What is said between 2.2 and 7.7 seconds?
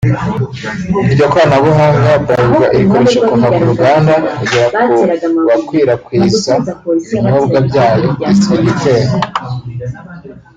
Bralirwa irikoresha kuva ku ruganda kugera ku bakwirakwiza ibinyobwa